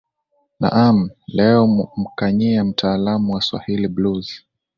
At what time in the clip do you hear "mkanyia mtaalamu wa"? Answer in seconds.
1.97-3.41